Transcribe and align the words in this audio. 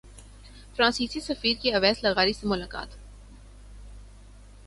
فرانسیسی 0.75 1.19
سفیر 1.19 1.57
کی 1.61 1.73
اویس 1.73 2.03
لغاری 2.03 2.33
سے 2.33 2.47
ملاقات 2.47 2.87